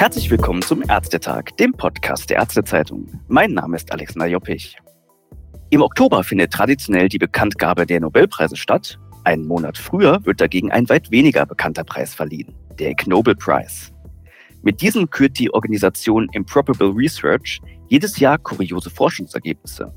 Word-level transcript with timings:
Herzlich 0.00 0.30
willkommen 0.30 0.62
zum 0.62 0.82
Ärztetag, 0.88 1.54
dem 1.58 1.74
Podcast 1.74 2.30
der 2.30 2.38
Ärztezeitung. 2.38 3.20
Mein 3.28 3.52
Name 3.52 3.76
ist 3.76 3.92
Alexander 3.92 4.28
Joppich. 4.28 4.78
Im 5.68 5.82
Oktober 5.82 6.24
findet 6.24 6.54
traditionell 6.54 7.10
die 7.10 7.18
Bekanntgabe 7.18 7.84
der 7.84 8.00
Nobelpreise 8.00 8.56
statt. 8.56 8.98
Einen 9.24 9.46
Monat 9.46 9.76
früher 9.76 10.24
wird 10.24 10.40
dagegen 10.40 10.72
ein 10.72 10.88
weit 10.88 11.10
weniger 11.10 11.44
bekannter 11.44 11.84
Preis 11.84 12.14
verliehen, 12.14 12.54
der 12.78 12.92
Ig 12.92 13.08
Nobel 13.08 13.36
Prize. 13.36 13.92
Mit 14.62 14.80
diesem 14.80 15.10
kürt 15.10 15.38
die 15.38 15.52
Organisation 15.52 16.30
Improbable 16.32 16.94
Research 16.96 17.60
jedes 17.88 18.18
Jahr 18.18 18.38
kuriose 18.38 18.88
Forschungsergebnisse. 18.88 19.92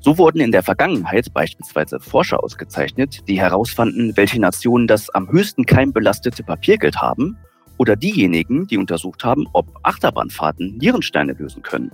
So 0.00 0.18
wurden 0.18 0.42
in 0.42 0.52
der 0.52 0.62
Vergangenheit 0.62 1.32
beispielsweise 1.32 2.00
Forscher 2.00 2.44
ausgezeichnet, 2.44 3.26
die 3.28 3.40
herausfanden, 3.40 4.14
welche 4.18 4.42
Nationen 4.42 4.86
das 4.86 5.08
am 5.08 5.32
höchsten 5.32 5.64
keimbelastete 5.64 6.42
Papiergeld 6.42 6.98
haben 6.98 7.38
oder 7.78 7.96
diejenigen, 7.96 8.66
die 8.66 8.78
untersucht 8.78 9.24
haben, 9.24 9.46
ob 9.52 9.66
Achterbahnfahrten 9.82 10.78
Nierensteine 10.78 11.32
lösen 11.32 11.62
können. 11.62 11.90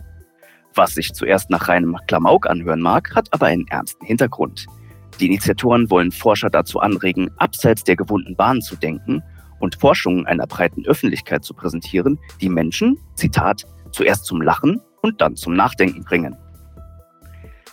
Was 0.74 0.94
sich 0.94 1.12
zuerst 1.12 1.50
nach 1.50 1.68
reinem 1.68 1.96
Klamauk 2.06 2.48
anhören 2.48 2.80
mag, 2.80 3.14
hat 3.14 3.32
aber 3.32 3.46
einen 3.46 3.66
ernsten 3.68 4.04
Hintergrund. 4.06 4.66
Die 5.18 5.26
Initiatoren 5.26 5.90
wollen 5.90 6.12
Forscher 6.12 6.48
dazu 6.48 6.80
anregen, 6.80 7.30
abseits 7.38 7.84
der 7.84 7.96
gewohnten 7.96 8.36
Bahnen 8.36 8.62
zu 8.62 8.76
denken 8.76 9.22
und 9.58 9.74
Forschungen 9.74 10.26
einer 10.26 10.46
breiten 10.46 10.86
Öffentlichkeit 10.86 11.44
zu 11.44 11.54
präsentieren, 11.54 12.18
die 12.40 12.48
Menschen, 12.48 12.98
Zitat, 13.16 13.64
zuerst 13.92 14.24
zum 14.24 14.40
Lachen 14.40 14.80
und 15.02 15.20
dann 15.20 15.36
zum 15.36 15.54
Nachdenken 15.54 16.04
bringen. 16.04 16.36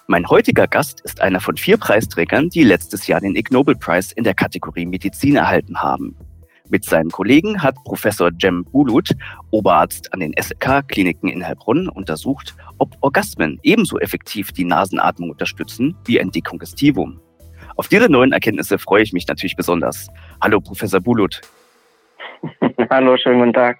Mein 0.07 0.27
heutiger 0.27 0.67
Gast 0.67 1.01
ist 1.01 1.21
einer 1.21 1.41
von 1.41 1.57
vier 1.57 1.77
Preisträgern, 1.77 2.49
die 2.49 2.63
letztes 2.63 3.07
Jahr 3.07 3.20
den 3.20 3.35
Ig 3.35 3.51
Nobel 3.51 3.76
Prize 3.76 4.13
in 4.15 4.23
der 4.23 4.34
Kategorie 4.34 4.85
Medizin 4.85 5.35
erhalten 5.35 5.81
haben. 5.81 6.15
Mit 6.70 6.84
seinen 6.84 7.09
Kollegen 7.09 7.63
hat 7.63 7.76
Professor 7.85 8.29
Jem 8.37 8.65
Bulut, 8.65 9.12
Oberarzt 9.51 10.13
an 10.13 10.20
den 10.20 10.34
SLK-Kliniken 10.37 11.29
in 11.29 11.46
Heilbronn, 11.46 11.87
untersucht, 11.87 12.55
ob 12.77 12.98
Orgasmen 12.99 13.57
ebenso 13.63 13.99
effektiv 13.99 14.51
die 14.51 14.65
Nasenatmung 14.65 15.29
unterstützen 15.29 15.95
wie 16.05 16.20
ein 16.20 16.32
Dekongestivum. 16.32 17.21
Auf 17.77 17.88
diese 17.88 18.12
neuen 18.12 18.34
Erkenntnisse 18.34 18.79
freue 18.79 19.04
ich 19.04 19.13
mich 19.13 19.27
natürlich 19.27 19.55
besonders. 19.55 20.07
Hallo, 20.41 20.60
Professor 20.60 20.99
Bulut. 20.99 21.41
Hallo, 22.90 23.15
schönen 23.15 23.40
guten 23.40 23.54
Tag. 23.54 23.79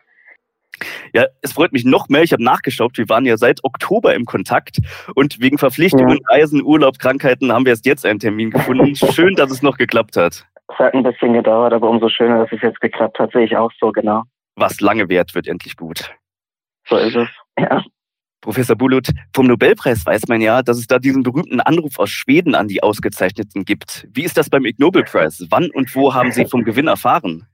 Ja, 1.14 1.26
es 1.42 1.54
freut 1.54 1.74
mich 1.74 1.84
noch 1.84 2.08
mehr. 2.08 2.22
Ich 2.24 2.32
habe 2.32 2.44
nachgeschaut. 2.44 2.98
Wir 2.98 3.10
waren 3.10 3.26
ja 3.26 3.38
seit 3.38 3.64
Oktober 3.64 4.14
im 4.16 4.26
Kontakt 4.26 4.78
und 5.16 5.40
wegen 5.42 5.58
Verpflichtungen, 5.58 6.20
ja. 6.22 6.36
Reisen, 6.36 6.64
Urlaub, 6.64 7.00
Krankheiten 7.00 7.52
haben 7.52 7.66
wir 7.66 7.72
erst 7.72 7.86
jetzt 7.86 8.06
einen 8.06 8.20
Termin 8.20 8.52
gefunden. 8.52 8.96
Schön, 9.14 9.36
dass 9.36 9.52
es 9.52 9.62
noch 9.62 9.78
geklappt 9.78 10.16
hat. 10.16 10.46
Es 10.78 10.86
hat 10.86 10.94
ein 10.94 11.02
bisschen 11.02 11.34
gedauert, 11.34 11.74
aber 11.74 11.90
umso 11.90 12.08
schöner, 12.08 12.38
dass 12.40 12.52
es 12.52 12.62
jetzt 12.62 12.80
geklappt 12.82 13.18
hat, 13.18 13.32
sehe 13.32 13.46
ich 13.46 13.58
auch 13.58 13.72
so, 13.80 13.92
genau. 13.92 14.24
Was 14.56 14.80
lange 14.80 15.10
währt, 15.10 15.34
wird 15.34 15.48
endlich 15.48 15.76
gut. 15.76 16.14
So 16.88 16.98
ist 16.98 17.16
es, 17.16 17.28
ja. 17.60 17.84
Professor 18.42 18.76
Bulut, 18.76 19.10
vom 19.34 19.48
Nobelpreis 19.48 20.06
weiß 20.06 20.28
man 20.28 20.40
ja, 20.40 20.62
dass 20.62 20.78
es 20.78 20.86
da 20.86 21.00
diesen 21.00 21.24
berühmten 21.24 21.60
Anruf 21.60 21.98
aus 21.98 22.12
Schweden 22.12 22.54
an 22.54 22.68
die 22.68 22.84
Ausgezeichneten 22.84 23.66
gibt. 23.66 24.08
Wie 24.14 24.24
ist 24.24 24.38
das 24.38 24.50
beim 24.52 24.66
Ig 24.66 24.78
Nobel 24.78 25.04
Prize? 25.04 25.48
Wann 25.50 25.72
und 25.72 25.94
wo 25.96 26.14
haben 26.14 26.32
Sie 26.32 26.46
vom 26.46 26.64
Gewinn 26.64 26.88
erfahren? 26.88 27.48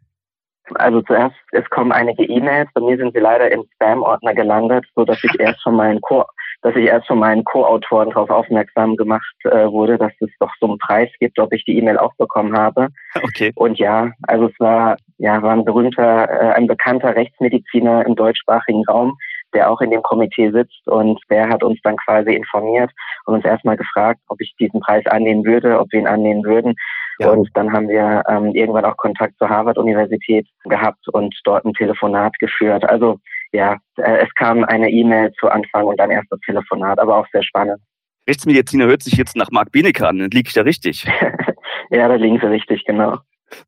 Also 0.76 1.02
zuerst, 1.02 1.36
es 1.52 1.68
kommen 1.70 1.92
einige 1.92 2.24
E-Mails. 2.24 2.70
Bei 2.74 2.82
mir 2.82 2.98
sind 2.98 3.14
sie 3.14 3.20
leider 3.20 3.52
im 3.52 3.64
Spam-Ordner 3.76 4.34
gelandet, 4.34 4.86
so 4.96 5.06
dass 5.06 5.24
ich 5.24 5.40
erst 5.40 5.62
von 5.64 5.76
meinen 5.76 6.02
Co 6.02 6.26
dass 6.64 6.76
ich 6.76 6.86
erst 6.86 7.08
von 7.08 7.20
meinen 7.20 7.44
Co-Autoren 7.44 8.10
darauf 8.10 8.30
aufmerksam 8.30 8.96
gemacht 8.96 9.36
äh, 9.44 9.68
wurde, 9.68 9.98
dass 9.98 10.14
es 10.22 10.30
doch 10.40 10.52
so 10.60 10.68
einen 10.68 10.78
Preis 10.78 11.10
gibt, 11.20 11.38
ob 11.38 11.54
ich 11.54 11.66
die 11.66 11.78
E-Mail 11.78 11.98
auch 11.98 12.16
bekommen 12.16 12.58
habe. 12.58 12.88
Okay. 13.24 13.52
Und 13.56 13.80
ja, 13.80 14.12
also 14.24 14.48
es 14.48 14.60
war 14.60 14.98
ja 15.18 15.42
war 15.42 15.54
ein 15.54 15.66
berühmter, 15.66 16.30
äh, 16.30 16.54
ein 16.54 16.68
bekannter 16.68 17.16
Rechtsmediziner 17.16 18.06
im 18.06 18.16
deutschsprachigen 18.16 18.84
Raum, 18.86 19.18
der 19.54 19.72
auch 19.72 19.82
in 19.82 19.92
dem 19.92 20.02
Komitee 20.02 20.52
sitzt 20.52 20.88
und 20.88 21.20
der 21.30 21.50
hat 21.50 21.64
uns 21.64 21.80
dann 21.84 21.96
quasi 21.98 22.34
informiert 22.34 22.92
und 23.26 23.36
uns 23.36 23.46
erstmal 23.46 23.78
gefragt, 23.78 24.20
ob 24.28 24.42
ich 24.42 24.54
diesen 24.60 24.82
Preis 24.82 25.06
annehmen 25.06 25.46
würde, 25.46 25.80
ob 25.80 25.92
wir 25.92 26.00
ihn 26.00 26.08
annehmen 26.08 26.44
würden. 26.44 26.76
Ja. 27.20 27.30
Und 27.30 27.50
dann 27.54 27.72
haben 27.72 27.88
wir 27.88 28.24
ähm, 28.28 28.52
irgendwann 28.54 28.86
auch 28.86 28.98
Kontakt 28.98 29.38
zur 29.38 29.50
Harvard-Universität 29.50 30.48
gehabt 30.66 31.08
und 31.10 31.36
dort 31.44 31.66
ein 31.66 31.74
Telefonat 31.74 32.38
geführt. 32.40 32.84
Also 32.90 33.20
ja, 33.54 33.78
äh, 33.98 34.18
es 34.24 34.34
kam 34.36 34.64
eine 34.66 34.90
E-Mail 34.90 35.32
zu 35.40 35.48
Anfang 35.48 35.86
und 35.86 36.00
dann 36.00 36.12
erst 36.12 36.32
das 36.32 36.40
Telefonat, 36.42 37.00
aber 37.00 37.18
auch 37.18 37.28
sehr 37.32 37.44
spannend. 37.44 37.80
Rechtsmediziner 38.28 38.86
hört 38.86 39.04
sich 39.04 39.14
jetzt 39.14 39.36
nach 39.36 39.52
Marc 39.52 39.72
Benecke 39.72 40.08
an. 40.08 40.18
Liege 40.18 40.48
ich 40.48 40.54
da 40.54 40.62
richtig? 40.62 41.06
ja, 41.92 42.08
da 42.08 42.16
liegen 42.16 42.40
Sie 42.40 42.48
richtig, 42.48 42.84
genau. 42.86 43.20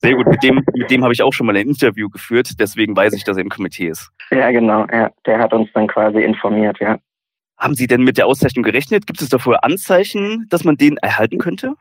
Sehr 0.02 0.16
gut, 0.16 0.28
mit 0.28 0.42
dem, 0.42 0.64
mit 0.74 0.90
dem 0.90 1.04
habe 1.04 1.14
ich 1.14 1.22
auch 1.22 1.34
schon 1.34 1.46
mal 1.46 1.56
ein 1.56 1.68
Interview 1.68 2.10
geführt, 2.10 2.60
deswegen 2.60 2.96
weiß 2.96 3.14
ich, 3.14 3.24
dass 3.24 3.38
er 3.38 3.44
im 3.44 3.50
Komitee 3.50 3.88
ist. 3.88 4.10
Ja, 4.32 4.50
genau, 4.50 4.88
ja. 4.92 5.12
Der 5.28 5.38
hat 5.38 5.54
uns 5.54 5.70
dann 5.74 5.88
quasi 5.88 6.22
informiert, 6.22 6.80
ja. 6.80 6.98
Haben 7.58 7.76
Sie 7.76 7.86
denn 7.86 8.04
mit 8.04 8.18
der 8.18 8.26
Auszeichnung 8.26 8.64
gerechnet? 8.64 9.06
Gibt 9.06 9.22
es 9.22 9.30
da 9.30 9.38
vorher 9.38 9.64
Anzeichen, 9.64 10.48
dass 10.50 10.64
man 10.64 10.76
den 10.78 10.98
erhalten 10.98 11.38
könnte? 11.38 11.76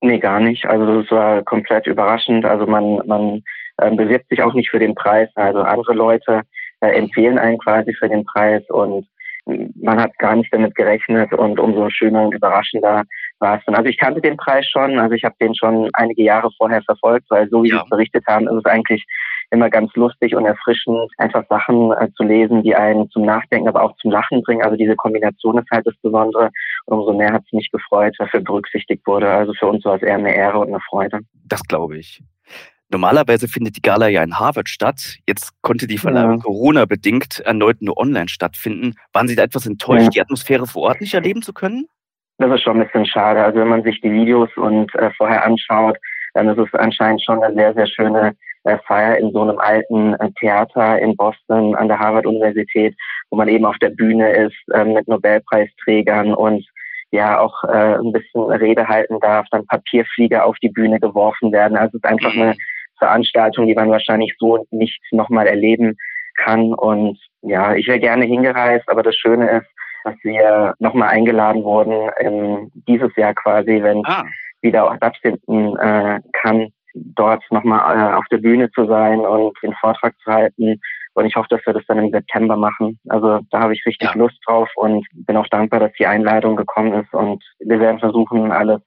Nee, 0.00 0.18
gar 0.18 0.40
nicht. 0.40 0.64
Also 0.64 1.00
es 1.00 1.10
war 1.10 1.42
komplett 1.42 1.86
überraschend. 1.86 2.46
Also 2.46 2.66
man, 2.66 3.06
man 3.06 3.42
äh, 3.76 3.94
bewirbt 3.94 4.28
sich 4.30 4.42
auch 4.42 4.54
nicht 4.54 4.70
für 4.70 4.78
den 4.78 4.94
Preis. 4.94 5.28
Also 5.34 5.60
andere 5.60 5.92
Leute 5.92 6.42
äh, 6.80 6.88
empfehlen 6.88 7.38
einen 7.38 7.58
quasi 7.58 7.94
für 7.94 8.08
den 8.08 8.24
Preis 8.24 8.62
und 8.70 9.06
man 9.46 10.00
hat 10.00 10.16
gar 10.18 10.36
nicht 10.36 10.52
damit 10.52 10.74
gerechnet 10.74 11.32
und 11.32 11.58
umso 11.58 11.88
schöner 11.90 12.24
und 12.24 12.34
überraschender 12.34 13.04
war 13.38 13.58
es 13.58 13.64
dann. 13.64 13.74
Also 13.74 13.88
ich 13.88 13.98
kannte 13.98 14.20
den 14.20 14.36
Preis 14.36 14.66
schon, 14.66 14.98
also 14.98 15.14
ich 15.14 15.24
habe 15.24 15.34
den 15.40 15.54
schon 15.54 15.88
einige 15.94 16.22
Jahre 16.22 16.50
vorher 16.56 16.82
verfolgt, 16.82 17.26
weil 17.30 17.48
so 17.48 17.62
wie 17.62 17.70
ja. 17.70 17.76
Sie 17.76 17.82
es 17.82 17.88
berichtet 17.88 18.24
haben, 18.26 18.46
ist 18.46 18.54
es 18.54 18.64
eigentlich 18.64 19.04
immer 19.50 19.68
ganz 19.68 19.94
lustig 19.96 20.34
und 20.34 20.44
erfrischend, 20.46 21.10
einfach 21.18 21.44
Sachen 21.48 21.92
äh, 21.92 22.08
zu 22.16 22.22
lesen, 22.22 22.62
die 22.62 22.74
einen 22.74 23.10
zum 23.10 23.24
Nachdenken, 23.24 23.68
aber 23.68 23.82
auch 23.82 23.96
zum 23.96 24.10
Lachen 24.10 24.42
bringen. 24.42 24.62
Also 24.62 24.76
diese 24.76 24.94
Kombination 24.94 25.58
ist 25.58 25.70
halt 25.70 25.86
das 25.86 25.96
Besondere. 26.02 26.50
Und 26.86 26.98
umso 26.98 27.12
mehr 27.12 27.32
hat 27.32 27.42
es 27.46 27.52
mich 27.52 27.70
gefreut, 27.72 28.14
dass 28.18 28.28
er 28.32 28.40
berücksichtigt 28.40 29.04
wurde. 29.06 29.28
Also 29.28 29.52
für 29.54 29.66
uns 29.66 29.84
war 29.84 29.96
es 29.96 30.02
eher 30.02 30.14
eine 30.14 30.34
Ehre 30.34 30.58
und 30.58 30.68
eine 30.68 30.80
Freude. 30.88 31.20
Das 31.46 31.62
glaube 31.64 31.98
ich. 31.98 32.22
Normalerweise 32.90 33.46
findet 33.46 33.76
die 33.76 33.82
Gala 33.82 34.08
ja 34.08 34.22
in 34.22 34.38
Harvard 34.38 34.68
statt. 34.68 35.18
Jetzt 35.26 35.52
konnte 35.62 35.86
die 35.86 35.98
Verleihung 35.98 36.38
ja. 36.38 36.42
Corona-bedingt 36.42 37.40
erneut 37.40 37.80
nur 37.82 37.96
online 37.96 38.28
stattfinden. 38.28 38.94
Waren 39.12 39.28
Sie 39.28 39.36
da 39.36 39.44
etwas 39.44 39.66
enttäuscht, 39.66 40.04
ja. 40.04 40.10
die 40.10 40.20
Atmosphäre 40.20 40.66
vor 40.66 40.82
Ort 40.82 41.00
nicht 41.00 41.14
erleben 41.14 41.42
zu 41.42 41.52
können? 41.52 41.86
Das 42.38 42.52
ist 42.52 42.62
schon 42.62 42.80
ein 42.80 42.86
bisschen 42.86 43.06
schade. 43.06 43.44
Also 43.44 43.60
wenn 43.60 43.68
man 43.68 43.84
sich 43.84 44.00
die 44.00 44.10
Videos 44.10 44.48
und 44.56 44.92
äh, 44.96 45.10
vorher 45.16 45.44
anschaut, 45.44 45.98
dann 46.34 46.48
ist 46.48 46.58
es 46.58 46.72
anscheinend 46.74 47.22
schon 47.22 47.42
eine 47.42 47.54
sehr, 47.54 47.74
sehr 47.74 47.86
schöne 47.86 48.34
äh, 48.64 48.78
Feier 48.86 49.18
in 49.18 49.30
so 49.32 49.42
einem 49.42 49.58
alten 49.58 50.14
äh, 50.14 50.30
Theater 50.40 50.98
in 50.98 51.16
Boston 51.16 51.74
an 51.76 51.88
der 51.88 51.98
Harvard-Universität, 51.98 52.96
wo 53.30 53.36
man 53.36 53.48
eben 53.48 53.64
auf 53.64 53.78
der 53.78 53.90
Bühne 53.90 54.30
ist 54.32 54.56
äh, 54.72 54.84
mit 54.84 55.06
Nobelpreisträgern 55.06 56.34
und 56.34 56.66
ja 57.10 57.40
auch 57.40 57.64
äh, 57.64 57.96
ein 57.96 58.12
bisschen 58.12 58.42
Rede 58.42 58.86
halten 58.86 59.18
darf, 59.20 59.46
dann 59.50 59.66
Papierflieger 59.66 60.44
auf 60.44 60.56
die 60.62 60.68
Bühne 60.68 61.00
geworfen 61.00 61.52
werden. 61.52 61.76
Also 61.76 61.96
es 61.98 62.04
ist 62.04 62.04
einfach 62.04 62.32
eine 62.32 62.54
Veranstaltung, 63.00 63.66
die 63.66 63.74
man 63.74 63.90
wahrscheinlich 63.90 64.34
so 64.38 64.64
nicht 64.70 65.00
nochmal 65.10 65.48
erleben 65.48 65.96
kann. 66.36 66.72
Und 66.74 67.18
ja, 67.42 67.74
ich 67.74 67.88
wäre 67.88 67.98
gerne 67.98 68.24
hingereist, 68.24 68.88
aber 68.88 69.02
das 69.02 69.16
Schöne 69.16 69.50
ist, 69.58 69.66
dass 70.04 70.14
wir 70.22 70.74
nochmal 70.78 71.08
eingeladen 71.08 71.64
wurden, 71.64 72.10
ähm, 72.18 72.70
dieses 72.88 73.14
Jahr 73.16 73.34
quasi, 73.34 73.82
wenn 73.82 74.02
ah. 74.06 74.24
wieder 74.62 74.86
auch 74.86 74.96
stattfinden 74.96 75.76
äh, 75.76 76.20
kann, 76.32 76.68
dort 76.94 77.42
nochmal 77.50 77.96
äh, 77.96 78.14
auf 78.14 78.24
der 78.30 78.38
Bühne 78.38 78.70
zu 78.70 78.86
sein 78.86 79.20
und 79.20 79.56
den 79.62 79.74
Vortrag 79.74 80.14
zu 80.24 80.32
halten. 80.32 80.80
Und 81.14 81.26
ich 81.26 81.34
hoffe, 81.34 81.48
dass 81.50 81.66
wir 81.66 81.74
das 81.74 81.84
dann 81.86 81.98
im 81.98 82.10
September 82.10 82.56
machen. 82.56 82.98
Also 83.08 83.40
da 83.50 83.60
habe 83.60 83.74
ich 83.74 83.84
richtig 83.84 84.08
ja. 84.08 84.16
Lust 84.16 84.38
drauf 84.46 84.68
und 84.76 85.06
bin 85.12 85.36
auch 85.36 85.48
dankbar, 85.48 85.80
dass 85.80 85.92
die 85.98 86.06
Einladung 86.06 86.56
gekommen 86.56 86.94
ist. 86.94 87.12
Und 87.12 87.42
wir 87.58 87.80
werden 87.80 87.98
versuchen, 87.98 88.52
alles 88.52 88.80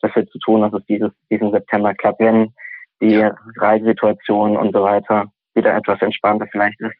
dafür 0.00 0.26
zu 0.26 0.38
tun, 0.38 0.62
dass 0.62 0.72
es 0.72 0.84
dieses, 0.86 1.12
diesen 1.30 1.50
September 1.50 1.94
klappt, 1.94 2.20
wenn 2.20 2.52
die 3.00 3.14
ja. 3.14 3.34
Reisesituation 3.56 4.56
und 4.56 4.74
so 4.74 4.82
weiter 4.82 5.26
wieder 5.54 5.74
etwas 5.74 6.00
entspannter 6.02 6.46
vielleicht 6.50 6.80
ist. 6.80 6.96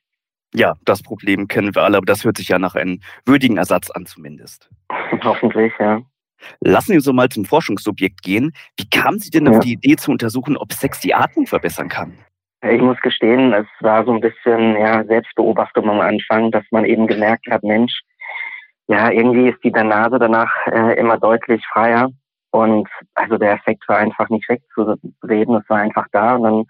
Ja, 0.55 0.75
das 0.85 1.03
Problem 1.03 1.49
kennen 1.49 1.75
wir 1.75 1.83
alle, 1.83 1.99
aber 1.99 2.07
das 2.07 2.25
hört 2.25 2.39
sich 2.39 2.49
ja 2.49 2.59
nach 2.59 2.75
einem 2.75 3.01
würdigen 3.27 3.59
Ersatz 3.59 3.91
an 3.91 4.07
zumindest. 4.07 4.71
Hoffentlich, 5.25 5.73
ja. 5.79 6.01
Lassen 6.61 6.93
Sie 6.93 6.97
uns 6.97 7.05
so 7.05 7.13
mal 7.13 7.29
zum 7.29 7.45
Forschungsobjekt 7.45 8.23
gehen. 8.23 8.53
Wie 8.79 8.89
kamen 8.89 9.19
Sie 9.19 9.31
denn 9.31 9.47
ja. 9.47 9.53
auf 9.53 9.59
die 9.61 9.73
Idee 9.73 9.97
zu 9.97 10.11
untersuchen, 10.11 10.57
ob 10.57 10.73
Sex 10.73 11.01
die 11.01 11.15
Atmung 11.15 11.47
verbessern 11.47 11.89
kann? 11.89 12.19
Ich 12.63 12.81
muss 12.81 12.99
gestehen, 13.01 13.53
es 13.53 13.67
war 13.81 14.05
so 14.05 14.13
ein 14.13 14.21
bisschen 14.21 14.77
ja, 14.77 15.05
Selbstbeobachtung 15.05 15.89
am 15.89 16.01
Anfang, 16.01 16.51
dass 16.51 16.65
man 16.71 16.85
eben 16.85 17.07
gemerkt 17.07 17.47
hat, 17.51 17.63
Mensch, 17.63 18.01
ja, 18.89 19.11
irgendwie 19.11 19.49
ist 19.49 19.63
die 19.63 19.73
der 19.73 19.85
Nase 19.85 20.19
danach 20.19 20.51
äh, 20.67 20.99
immer 20.99 21.19
deutlich 21.19 21.65
freier. 21.67 22.11
Und 22.57 22.89
also 23.15 23.37
der 23.37 23.53
Effekt 23.53 23.87
war 23.87 23.99
einfach 23.99 24.31
nicht 24.31 24.49
wegzureden, 24.49 25.57
es 25.57 25.69
war 25.69 25.77
einfach 25.77 26.07
da. 26.11 26.37
Und 26.37 26.43
dann, 26.43 26.65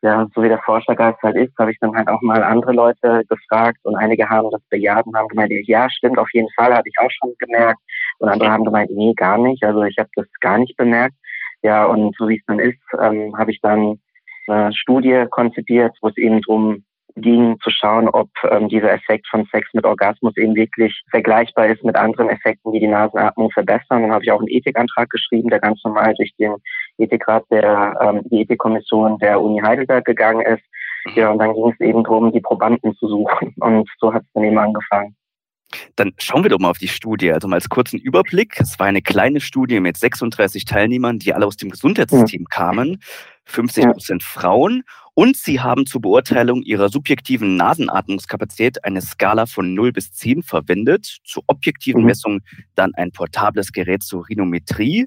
ja, 0.00 0.26
so 0.34 0.42
wie 0.42 0.48
der 0.48 0.62
Forschergeist 0.62 1.20
halt 1.22 1.36
ist, 1.36 1.52
habe 1.58 1.72
ich 1.72 1.78
dann 1.78 1.94
halt 1.94 2.08
auch 2.08 2.22
mal 2.22 2.42
andere 2.42 2.72
Leute 2.72 3.22
gefragt 3.28 3.80
und 3.82 3.96
einige 3.96 4.26
haben 4.30 4.50
das 4.50 4.62
bejaht 4.70 5.04
und 5.04 5.14
haben 5.14 5.28
gemeint, 5.28 5.52
ja, 5.66 5.90
stimmt, 5.90 6.18
auf 6.18 6.32
jeden 6.32 6.48
Fall, 6.56 6.74
habe 6.74 6.88
ich 6.88 6.94
auch 6.98 7.10
schon 7.10 7.34
gemerkt. 7.38 7.78
Und 8.18 8.30
andere 8.30 8.50
haben 8.50 8.64
gemeint, 8.64 8.90
nee, 8.92 9.12
gar 9.12 9.36
nicht. 9.36 9.62
Also 9.62 9.82
ich 9.82 9.98
habe 9.98 10.08
das 10.14 10.24
gar 10.40 10.56
nicht 10.56 10.74
bemerkt. 10.78 11.16
Ja, 11.62 11.84
und 11.84 12.16
so 12.16 12.26
wie 12.26 12.38
es 12.38 12.44
dann 12.46 12.58
ist, 12.58 12.80
ähm, 12.98 13.36
habe 13.36 13.50
ich 13.50 13.60
dann 13.60 14.00
eine 14.46 14.72
Studie 14.72 15.26
konzipiert, 15.28 15.94
wo 16.00 16.08
es 16.08 16.16
eben 16.16 16.40
drum 16.40 16.82
ging, 17.16 17.58
zu 17.60 17.70
schauen, 17.70 18.08
ob 18.08 18.28
ähm, 18.50 18.68
dieser 18.68 18.92
Effekt 18.92 19.26
von 19.28 19.46
Sex 19.52 19.68
mit 19.72 19.84
Orgasmus 19.84 20.36
eben 20.36 20.54
wirklich 20.54 21.02
vergleichbar 21.10 21.68
ist 21.68 21.84
mit 21.84 21.96
anderen 21.96 22.28
Effekten, 22.28 22.72
die 22.72 22.80
die 22.80 22.86
Nasenatmung 22.86 23.50
verbessern. 23.50 24.02
Dann 24.02 24.12
habe 24.12 24.24
ich 24.24 24.32
auch 24.32 24.38
einen 24.38 24.48
Ethikantrag 24.48 25.10
geschrieben, 25.10 25.50
der 25.50 25.60
ganz 25.60 25.82
normal 25.84 26.14
durch 26.14 26.32
den 26.38 26.56
Ethikrat 26.98 27.44
der 27.50 27.96
ähm, 28.00 28.22
die 28.24 28.42
Ethikkommission 28.42 29.18
der 29.18 29.40
Uni 29.40 29.60
Heidelberg 29.60 30.04
gegangen 30.04 30.42
ist. 30.42 30.62
Ja, 31.14 31.30
und 31.30 31.38
dann 31.38 31.54
ging 31.54 31.70
es 31.70 31.80
eben 31.80 32.04
darum, 32.04 32.30
die 32.32 32.40
Probanden 32.40 32.94
zu 32.96 33.08
suchen. 33.08 33.54
Und 33.60 33.88
so 33.98 34.12
hat 34.12 34.22
es 34.22 34.32
dann 34.34 34.44
eben 34.44 34.58
angefangen. 34.58 35.16
Dann 35.96 36.12
schauen 36.18 36.42
wir 36.42 36.50
doch 36.50 36.58
mal 36.58 36.70
auf 36.70 36.78
die 36.78 36.88
Studie. 36.88 37.32
Also 37.32 37.48
mal 37.48 37.56
als 37.56 37.68
kurzen 37.68 37.98
Überblick. 37.98 38.60
Es 38.60 38.78
war 38.78 38.86
eine 38.86 39.02
kleine 39.02 39.40
Studie 39.40 39.80
mit 39.80 39.96
36 39.96 40.64
Teilnehmern, 40.64 41.18
die 41.18 41.34
alle 41.34 41.46
aus 41.46 41.56
dem 41.56 41.70
Gesundheitssystem 41.70 42.46
kamen. 42.46 42.98
50 43.44 43.84
Prozent 43.86 44.22
Frauen. 44.22 44.82
Und 45.14 45.36
sie 45.36 45.60
haben 45.60 45.86
zur 45.86 46.00
Beurteilung 46.00 46.62
ihrer 46.62 46.88
subjektiven 46.88 47.56
Nasenatmungskapazität 47.56 48.84
eine 48.84 49.02
Skala 49.02 49.46
von 49.46 49.74
0 49.74 49.92
bis 49.92 50.12
10 50.12 50.42
verwendet. 50.42 51.18
Zur 51.24 51.44
objektiven 51.46 52.02
mhm. 52.02 52.06
Messung 52.06 52.40
dann 52.74 52.94
ein 52.94 53.12
portables 53.12 53.72
Gerät 53.72 54.02
zur 54.02 54.28
Rhinometrie. 54.28 55.06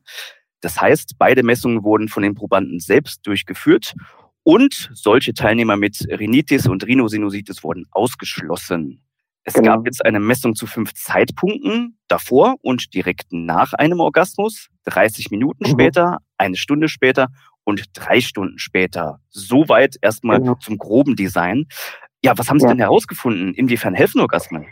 Das 0.62 0.80
heißt, 0.80 1.16
beide 1.18 1.44
Messungen 1.44 1.84
wurden 1.84 2.08
von 2.08 2.24
den 2.24 2.36
Probanden 2.36 2.80
selbst 2.80 3.28
durchgeführt 3.28 3.96
und 4.44 4.92
solche 4.94 5.34
Teilnehmer 5.34 5.78
mit 5.78 6.06
Rhinitis 6.10 6.68
und 6.68 6.86
Rhinosinusitis 6.86 7.64
wurden 7.64 7.86
ausgeschlossen. 7.92 9.02
Es 9.46 9.56
genau. 9.56 9.74
gab 9.74 9.86
jetzt 9.86 10.06
eine 10.06 10.20
Messung 10.20 10.56
zu 10.56 10.68
fünf 10.68 10.94
Zeitpunkten 10.94 11.98
davor 12.08 12.56
und 12.62 12.94
direkt 12.94 13.28
nach 13.32 13.74
einem 13.74 14.00
Orgasmus, 14.00 14.70
30 14.86 15.32
Minuten 15.32 15.66
mhm. 15.66 15.72
später, 15.72 16.18
eine 16.38 16.56
Stunde 16.56 16.88
später 16.88 17.28
und 17.66 17.86
drei 17.94 18.22
Stunden 18.22 18.58
später. 18.60 19.20
Soweit 19.30 19.96
erstmal 20.02 20.40
genau. 20.40 20.56
zum 20.56 20.78
groben 20.78 21.16
Design. 21.16 21.66
Ja, 22.24 22.38
was 22.38 22.50
haben 22.50 22.60
Sie 22.60 22.66
ja. 22.66 22.72
denn 22.72 22.80
herausgefunden? 22.80 23.54
Inwiefern 23.54 23.94
helfen 23.94 24.22
Orgasmen? 24.22 24.66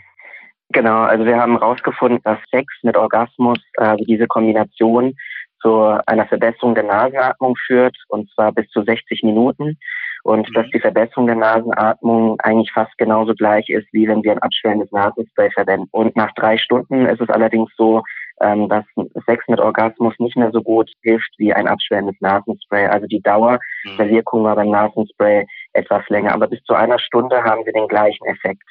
Genau, 0.70 1.02
also 1.02 1.26
wir 1.26 1.36
haben 1.36 1.58
herausgefunden, 1.58 2.20
dass 2.24 2.38
Sex 2.50 2.72
mit 2.82 2.96
Orgasmus, 2.96 3.58
also 3.76 4.04
diese 4.04 4.26
Kombination 4.26 5.14
zu 5.60 5.98
einer 6.06 6.26
Verbesserung 6.26 6.74
der 6.74 6.84
Nasenatmung 6.84 7.56
führt, 7.66 7.96
und 8.08 8.30
zwar 8.32 8.52
bis 8.52 8.68
zu 8.70 8.82
60 8.82 9.22
Minuten. 9.22 9.78
Und 10.24 10.48
dass 10.54 10.66
die 10.72 10.80
Verbesserung 10.80 11.26
der 11.26 11.36
Nasenatmung 11.36 12.38
eigentlich 12.40 12.70
fast 12.72 12.96
genauso 12.96 13.34
gleich 13.34 13.68
ist, 13.68 13.86
wie 13.92 14.06
wenn 14.06 14.22
wir 14.22 14.32
ein 14.32 14.38
abschwellendes 14.38 14.92
Nasenspray 14.92 15.50
verwenden. 15.50 15.88
Und 15.90 16.14
nach 16.14 16.32
drei 16.34 16.58
Stunden 16.58 17.06
ist 17.06 17.20
es 17.20 17.28
allerdings 17.28 17.70
so, 17.76 18.02
ähm, 18.40 18.68
dass 18.68 18.84
Sex 19.26 19.44
mit 19.48 19.60
Orgasmus 19.60 20.14
nicht 20.18 20.36
mehr 20.36 20.50
so 20.52 20.62
gut 20.62 20.90
hilft 21.02 21.32
wie 21.38 21.52
ein 21.52 21.66
abschwellendes 21.66 22.20
Nasenspray. 22.20 22.86
Also 22.86 23.06
die 23.06 23.20
Dauer 23.20 23.58
mhm. 23.84 23.96
der 23.98 24.08
Wirkung 24.10 24.44
war 24.44 24.54
beim 24.54 24.70
Nasenspray 24.70 25.46
etwas 25.72 26.08
länger. 26.08 26.32
Aber 26.32 26.46
bis 26.46 26.62
zu 26.64 26.74
einer 26.74 26.98
Stunde 26.98 27.42
haben 27.42 27.64
wir 27.64 27.72
den 27.72 27.88
gleichen 27.88 28.24
Effekt. 28.26 28.62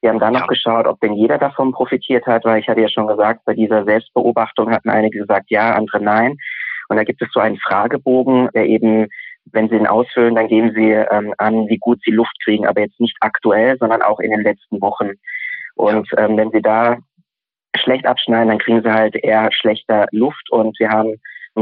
Wir 0.00 0.10
haben 0.10 0.20
dann 0.20 0.34
noch 0.34 0.46
geschaut, 0.46 0.86
ob 0.86 1.00
denn 1.00 1.14
jeder 1.14 1.38
davon 1.38 1.72
profitiert 1.72 2.26
hat, 2.26 2.44
weil 2.44 2.60
ich 2.60 2.68
hatte 2.68 2.80
ja 2.80 2.88
schon 2.88 3.08
gesagt, 3.08 3.44
bei 3.44 3.54
dieser 3.54 3.84
Selbstbeobachtung 3.84 4.70
hatten 4.70 4.90
einige 4.90 5.18
gesagt 5.18 5.50
ja, 5.50 5.72
andere 5.72 6.00
nein. 6.00 6.36
Und 6.88 6.96
da 6.96 7.04
gibt 7.04 7.20
es 7.20 7.28
so 7.32 7.40
einen 7.40 7.58
Fragebogen, 7.58 8.48
der 8.54 8.66
eben, 8.66 9.08
wenn 9.52 9.68
Sie 9.68 9.76
ihn 9.76 9.86
ausfüllen, 9.86 10.34
dann 10.34 10.48
geben 10.48 10.72
Sie 10.74 10.90
ähm, 10.90 11.34
an, 11.38 11.68
wie 11.68 11.78
gut 11.78 12.00
Sie 12.04 12.10
Luft 12.10 12.34
kriegen, 12.44 12.66
aber 12.66 12.80
jetzt 12.80 13.00
nicht 13.00 13.16
aktuell, 13.20 13.76
sondern 13.78 14.02
auch 14.02 14.20
in 14.20 14.30
den 14.30 14.42
letzten 14.42 14.80
Wochen. 14.80 15.12
Und 15.74 16.08
ähm, 16.16 16.36
wenn 16.36 16.50
Sie 16.50 16.62
da 16.62 16.98
schlecht 17.76 18.06
abschneiden, 18.06 18.48
dann 18.48 18.58
kriegen 18.58 18.82
Sie 18.82 18.92
halt 18.92 19.16
eher 19.16 19.50
schlechter 19.52 20.06
Luft. 20.12 20.50
Und 20.50 20.78
wir 20.78 20.90
haben 20.90 21.14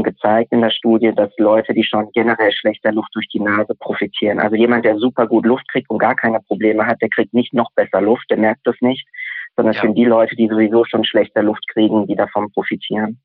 gezeigt 0.03 0.51
in 0.51 0.61
der 0.61 0.69
Studie, 0.69 1.11
dass 1.15 1.31
Leute, 1.37 1.73
die 1.73 1.83
schon 1.83 2.11
generell 2.13 2.51
schlechter 2.51 2.91
Luft 2.91 3.09
durch 3.13 3.27
die 3.29 3.39
Nase 3.39 3.73
profitieren. 3.79 4.39
Also 4.39 4.55
jemand, 4.55 4.85
der 4.85 4.97
super 4.97 5.27
gut 5.27 5.45
Luft 5.45 5.67
kriegt 5.69 5.89
und 5.89 5.99
gar 5.99 6.15
keine 6.15 6.39
Probleme 6.41 6.85
hat, 6.85 7.01
der 7.01 7.09
kriegt 7.09 7.33
nicht 7.33 7.53
noch 7.53 7.71
besser 7.75 8.01
Luft, 8.01 8.29
der 8.29 8.37
merkt 8.37 8.65
das 8.65 8.75
nicht, 8.81 9.07
sondern 9.55 9.71
es 9.71 9.77
ja. 9.77 9.83
sind 9.83 9.95
die 9.95 10.05
Leute, 10.05 10.35
die 10.35 10.47
sowieso 10.47 10.85
schon 10.85 11.03
schlechter 11.03 11.43
Luft 11.43 11.67
kriegen, 11.69 12.07
die 12.07 12.15
davon 12.15 12.51
profitieren. 12.51 13.19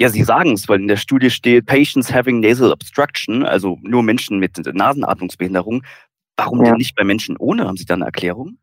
Ja, 0.00 0.08
Sie 0.08 0.22
sagen 0.22 0.52
es, 0.52 0.68
weil 0.68 0.80
in 0.80 0.88
der 0.88 0.96
Studie 0.96 1.30
steht 1.30 1.66
Patients 1.66 2.12
having 2.12 2.40
nasal 2.40 2.72
obstruction, 2.72 3.44
also 3.44 3.78
nur 3.82 4.02
Menschen 4.02 4.38
mit 4.38 4.56
Nasenatmungsbehinderung. 4.56 5.82
Warum 6.36 6.60
ja. 6.60 6.70
denn 6.70 6.78
nicht 6.78 6.94
bei 6.94 7.02
Menschen 7.02 7.36
ohne? 7.36 7.66
Haben 7.66 7.76
Sie 7.76 7.84
da 7.84 7.94
eine 7.94 8.04
Erklärung? 8.04 8.58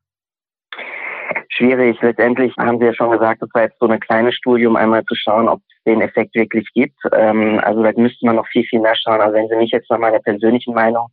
schwierig. 1.56 2.02
Letztendlich 2.02 2.56
haben 2.58 2.80
Sie 2.80 2.86
ja 2.86 2.94
schon 2.94 3.12
gesagt, 3.12 3.42
das 3.42 3.50
war 3.54 3.64
jetzt 3.64 3.80
so 3.80 3.88
eine 3.88 4.00
kleine 4.00 4.32
Studie, 4.32 4.66
um 4.66 4.76
einmal 4.76 5.04
zu 5.06 5.16
schauen, 5.16 5.48
ob 5.48 5.60
es 5.60 5.84
den 5.86 6.02
Effekt 6.02 6.36
wirklich 6.36 6.68
gibt. 6.74 6.98
Ähm, 7.14 7.60
also 7.64 7.84
da 7.84 7.92
müsste 7.96 8.26
man 8.26 8.36
noch 8.36 8.48
viel, 8.48 8.64
viel 8.66 8.80
mehr 8.80 8.96
schauen. 8.96 9.22
Also 9.22 9.36
wenn 9.36 9.48
Sie 9.48 9.56
mich 9.56 9.72
jetzt 9.72 9.90
nach 9.90 10.00
meiner 10.00 10.20
persönlichen 10.20 10.74
Meinung 10.74 11.08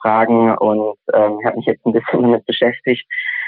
fragen 0.00 0.56
und 0.56 0.96
ähm, 1.12 1.38
ich 1.40 1.46
habe 1.46 1.56
mich 1.56 1.66
jetzt 1.66 1.84
ein 1.84 1.92
bisschen 1.92 2.22
damit 2.22 2.46
beschäftigt, 2.46 3.06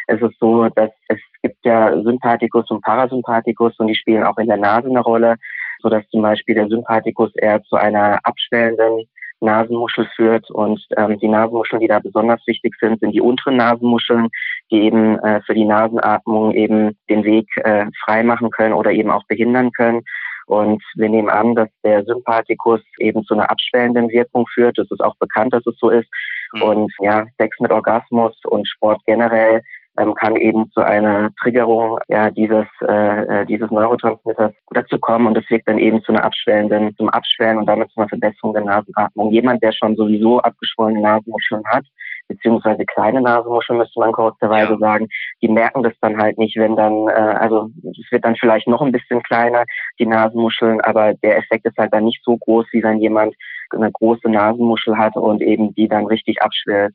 es 0.09 0.21
ist 0.21 0.39
so, 0.41 0.69
dass 0.71 0.91
es 1.09 1.19
gibt 1.43 1.65
ja 1.65 2.01
Sympathikus 2.03 2.69
und 2.71 2.83
Parasympathikus 2.83 3.79
und 3.79 3.87
die 3.87 3.95
spielen 3.95 4.25
auch 4.25 4.37
in 4.39 4.49
der 4.49 4.57
Nase 4.57 4.89
eine 4.89 5.01
Rolle, 5.01 5.37
so 5.83 5.89
dass 5.89 6.09
zum 6.09 6.23
Beispiel 6.23 6.55
der 6.55 6.69
Sympathikus 6.69 7.35
eher 7.37 7.63
zu 7.65 7.77
einer 7.77 8.21
abschwellenden 8.25 9.07
Nasenmuschel 9.43 10.09
führt. 10.15 10.51
Und 10.51 10.81
ähm, 10.97 11.19
die 11.19 11.29
Nasenmuscheln, 11.29 11.81
die 11.81 11.89
da 11.89 11.99
besonders 11.99 12.41
wichtig 12.47 12.75
sind, 12.81 13.01
sind 13.01 13.13
die 13.13 13.21
unteren 13.21 13.57
Nasenmuscheln, 13.57 14.29
die 14.71 14.83
eben 14.83 15.19
äh, 15.19 15.41
für 15.43 15.55
die 15.55 15.65
Nasenatmung 15.65 16.53
eben 16.53 16.97
den 17.11 17.25
Weg 17.25 17.49
äh, 17.59 17.87
frei 18.05 18.23
machen 18.23 18.51
können 18.51 18.75
oder 18.75 18.93
eben 18.93 19.11
auch 19.11 19.25
behindern 19.27 19.73
können. 19.73 20.03
Und 20.47 20.83
wir 20.95 21.09
nehmen 21.09 21.29
an, 21.29 21.55
dass 21.55 21.69
der 21.85 22.05
Sympathikus 22.05 22.81
eben 22.99 23.25
zu 23.25 23.35
einer 23.35 23.51
abschwellenden 23.51 24.09
Wirkung 24.11 24.47
führt. 24.53 24.79
Es 24.79 24.91
ist 24.91 25.03
auch 25.03 25.17
bekannt, 25.17 25.53
dass 25.53 25.67
es 25.67 25.77
so 25.79 25.91
ist. 25.91 26.09
Mhm. 26.53 26.63
Und 26.63 26.93
ja, 27.01 27.27
Sex 27.39 27.59
mit 27.61 27.71
Orgasmus 27.71 28.35
und 28.45 28.67
Sport 28.69 29.01
generell 29.07 29.63
ähm, 29.99 30.15
kann 30.15 30.37
eben 30.37 30.71
zu 30.71 30.81
einer 30.81 31.31
Triggerung 31.41 31.99
ja, 32.09 32.31
dieses, 32.31 32.67
äh, 32.81 33.43
äh, 33.43 33.47
dieses 33.47 33.71
Neurotransmitters 33.71 34.53
dazu 34.71 34.99
kommen 34.99 35.27
und 35.27 35.35
das 35.35 35.49
wirkt 35.51 35.69
dann 35.69 35.79
eben 35.79 36.03
zu 36.03 36.13
einer 36.13 36.25
abschwellenden, 36.25 36.97
zum 36.97 37.09
Abschwellen 37.11 37.59
und 37.59 37.67
damit 37.67 37.91
zu 37.91 38.01
einer 38.01 38.09
Verbesserung 38.09 38.55
der 38.55 38.65
Nasenatmung. 38.65 39.33
Jemand, 39.33 39.63
der 39.63 39.73
schon 39.73 39.97
sowieso 39.97 40.41
abgeschwollene 40.41 41.01
Nasenmuscheln 41.01 41.63
hat, 41.67 41.85
beziehungsweise 42.29 42.85
kleine 42.87 43.21
Nasenmuscheln, 43.21 43.79
müsste 43.79 44.01
man 44.01 44.13
korrekterweise 44.13 44.73
ja. 44.73 44.79
sagen, 44.79 45.09
die 45.43 45.49
merken 45.49 45.83
das 45.83 45.95
dann 46.01 46.17
halt 46.17 46.39
nicht, 46.39 46.57
wenn 46.57 46.77
dann, 46.77 47.09
äh, 47.09 47.13
also 47.13 47.69
es 47.85 48.11
wird 48.11 48.25
dann 48.25 48.37
vielleicht 48.37 48.69
noch 48.69 48.81
ein 48.81 48.93
bisschen 48.93 49.23
kleiner, 49.23 49.65
die 49.99 50.07
Nasenmuscheln, 50.07 50.81
aber 50.81 51.15
der 51.15 51.37
Effekt 51.37 51.67
ist 51.67 51.77
halt 51.77 51.93
dann 51.93 52.05
nicht 52.05 52.23
so 52.25 52.39
groß, 52.39 52.67
wie 52.73 52.83
wenn 52.83 52.99
jemand 52.99 53.35
eine 53.71 53.91
große 53.91 54.31
Nasenmuschel 54.31 54.97
hat 54.97 55.17
und 55.17 55.43
eben 55.43 55.75
die 55.75 55.89
dann 55.89 56.07
richtig 56.07 56.43
abschwellt. 56.43 56.95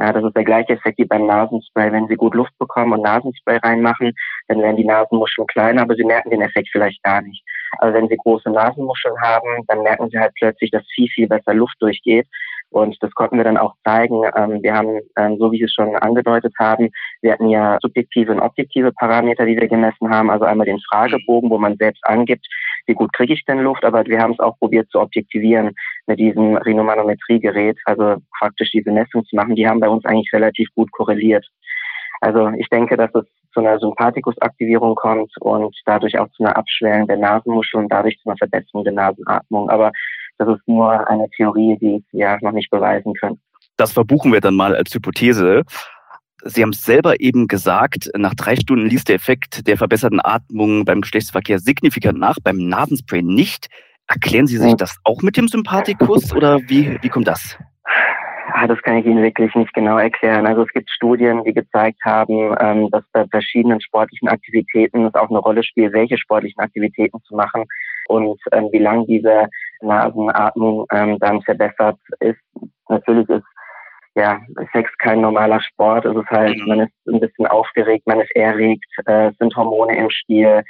Ja, 0.00 0.12
das 0.12 0.24
ist 0.24 0.36
der 0.36 0.44
gleiche 0.44 0.74
Effekt 0.74 0.98
wie 0.98 1.04
beim 1.04 1.26
Nasenspray. 1.26 1.90
Wenn 1.90 2.06
Sie 2.06 2.14
gut 2.14 2.34
Luft 2.34 2.56
bekommen 2.58 2.92
und 2.92 3.02
Nasenspray 3.02 3.58
reinmachen, 3.58 4.12
dann 4.46 4.60
werden 4.60 4.76
die 4.76 4.84
Nasenmuscheln 4.84 5.46
kleiner, 5.48 5.82
aber 5.82 5.96
Sie 5.96 6.04
merken 6.04 6.30
den 6.30 6.42
Effekt 6.42 6.68
vielleicht 6.70 7.02
gar 7.02 7.20
nicht. 7.20 7.42
Also 7.78 7.94
wenn 7.94 8.08
Sie 8.08 8.16
große 8.16 8.48
Nasenmuscheln 8.50 9.20
haben, 9.20 9.64
dann 9.66 9.82
merken 9.82 10.08
Sie 10.10 10.18
halt 10.18 10.32
plötzlich, 10.38 10.70
dass 10.70 10.84
viel, 10.94 11.08
viel 11.08 11.26
besser 11.26 11.52
Luft 11.52 11.76
durchgeht. 11.80 12.26
Und 12.70 12.96
das 13.02 13.10
konnten 13.12 13.38
wir 13.38 13.44
dann 13.44 13.56
auch 13.56 13.74
zeigen. 13.84 14.22
Ähm, 14.36 14.62
wir 14.62 14.74
haben, 14.74 15.00
ähm, 15.16 15.36
so 15.38 15.50
wie 15.50 15.58
Sie 15.58 15.64
es 15.64 15.72
schon 15.72 15.96
angedeutet 15.96 16.52
haben, 16.58 16.90
wir 17.22 17.32
hatten 17.32 17.48
ja 17.48 17.78
subjektive 17.80 18.30
und 18.30 18.40
objektive 18.40 18.92
Parameter, 18.92 19.46
die 19.46 19.56
wir 19.56 19.68
gemessen 19.68 20.10
haben. 20.10 20.30
Also 20.30 20.44
einmal 20.44 20.66
den 20.66 20.80
Fragebogen, 20.80 21.50
wo 21.50 21.58
man 21.58 21.76
selbst 21.76 22.04
angibt, 22.06 22.46
wie 22.88 22.94
gut 22.94 23.12
kriege 23.12 23.34
ich 23.34 23.44
denn 23.44 23.60
Luft, 23.60 23.84
aber 23.84 24.04
wir 24.06 24.18
haben 24.18 24.32
es 24.32 24.40
auch 24.40 24.58
probiert 24.58 24.90
zu 24.90 24.98
objektivieren 24.98 25.74
mit 26.06 26.18
diesem 26.18 26.56
Rhinomanometriegerät, 26.56 27.78
also 27.84 28.16
praktisch 28.38 28.70
diese 28.72 28.90
Messung 28.90 29.24
zu 29.26 29.36
machen. 29.36 29.54
Die 29.54 29.68
haben 29.68 29.78
bei 29.78 29.88
uns 29.88 30.04
eigentlich 30.06 30.32
relativ 30.32 30.68
gut 30.74 30.90
korreliert. 30.90 31.46
Also 32.20 32.48
ich 32.58 32.68
denke, 32.68 32.96
dass 32.96 33.14
es 33.14 33.24
zu 33.52 33.60
einer 33.60 33.78
Sympathikusaktivierung 33.78 34.94
kommt 34.94 35.30
und 35.40 35.76
dadurch 35.84 36.18
auch 36.18 36.28
zu 36.30 36.42
einer 36.42 36.56
Abschwellung 36.56 37.06
der 37.06 37.18
Nasenmuschel 37.18 37.80
und 37.80 37.92
dadurch 37.92 38.18
zu 38.18 38.28
einer 38.28 38.38
Verbesserung 38.38 38.84
der 38.84 38.94
Nasenatmung. 38.94 39.68
Aber 39.70 39.92
das 40.38 40.48
ist 40.48 40.66
nur 40.66 41.08
eine 41.08 41.28
Theorie, 41.30 41.76
die 41.80 42.02
wir 42.12 42.38
noch 42.40 42.52
nicht 42.52 42.70
beweisen 42.70 43.12
können. 43.14 43.40
Das 43.76 43.92
verbuchen 43.92 44.32
wir 44.32 44.40
dann 44.40 44.54
mal 44.54 44.74
als 44.74 44.92
Hypothese. 44.94 45.62
Sie 46.44 46.62
haben 46.62 46.70
es 46.70 46.84
selber 46.84 47.20
eben 47.20 47.48
gesagt, 47.48 48.10
nach 48.16 48.34
drei 48.34 48.54
Stunden 48.56 48.86
ließ 48.86 49.04
der 49.04 49.16
Effekt 49.16 49.66
der 49.66 49.76
verbesserten 49.76 50.20
Atmung 50.22 50.84
beim 50.84 51.00
Geschlechtsverkehr 51.00 51.58
signifikant 51.58 52.18
nach, 52.18 52.36
beim 52.42 52.68
Nasenspray 52.68 53.22
nicht. 53.22 53.68
Erklären 54.06 54.46
Sie 54.46 54.56
sich 54.56 54.74
das 54.76 54.96
auch 55.04 55.22
mit 55.22 55.36
dem 55.36 55.48
Sympathikus 55.48 56.32
oder 56.36 56.60
wie, 56.68 56.96
wie 57.02 57.08
kommt 57.08 57.28
das? 57.28 57.58
Ah, 58.52 58.66
das 58.66 58.80
kann 58.82 58.96
ich 58.96 59.06
Ihnen 59.06 59.22
wirklich 59.22 59.54
nicht 59.54 59.72
genau 59.74 59.98
erklären. 59.98 60.46
Also 60.46 60.62
es 60.62 60.72
gibt 60.72 60.90
Studien, 60.90 61.44
die 61.44 61.52
gezeigt 61.52 62.00
haben, 62.04 62.56
ähm, 62.58 62.88
dass 62.90 63.04
bei 63.12 63.26
verschiedenen 63.26 63.80
sportlichen 63.80 64.28
Aktivitäten 64.28 65.04
es 65.04 65.14
auch 65.14 65.28
eine 65.28 65.38
Rolle 65.38 65.62
spielt, 65.62 65.92
welche 65.92 66.16
sportlichen 66.18 66.60
Aktivitäten 66.60 67.22
zu 67.24 67.36
machen 67.36 67.64
und 68.08 68.40
ähm, 68.52 68.68
wie 68.72 68.78
lang 68.78 69.06
diese 69.06 69.48
Nasenatmung 69.80 70.86
ähm, 70.92 71.18
dann 71.18 71.42
verbessert 71.42 71.98
ist. 72.20 72.40
Natürlich 72.88 73.28
ist 73.28 73.44
ja, 74.18 74.40
Sex 74.72 74.90
kein 74.98 75.20
normaler 75.20 75.60
Sport. 75.60 76.04
Es 76.04 76.16
ist 76.16 76.30
halt, 76.30 76.58
mhm. 76.58 76.66
man 76.66 76.80
ist 76.80 76.92
ein 77.06 77.20
bisschen 77.20 77.46
aufgeregt, 77.46 78.06
man 78.06 78.20
ist 78.20 78.34
erregt, 78.34 78.84
äh, 79.06 79.28
es 79.28 79.36
sind 79.38 79.54
Hormone 79.56 79.96
im 79.96 80.10
Spiel. 80.10 80.62